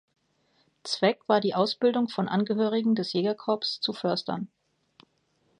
[0.81, 4.47] Zweck war die Ausbildung von Angehörigen des Jägerkorps zu Förstern.